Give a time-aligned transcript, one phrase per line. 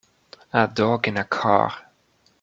[0.51, 1.87] A dog in a car.